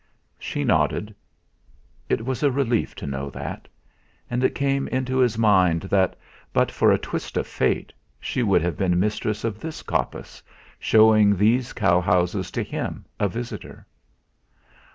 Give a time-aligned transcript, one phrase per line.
[0.39, 1.13] She nodded.
[2.09, 3.67] It was a relief to know that.
[4.31, 6.17] And it came into his mind that,
[6.51, 10.41] but for a twist of fate, she would have been mistress of this coppice,
[10.79, 13.85] showing these cow houses to him, a visitor.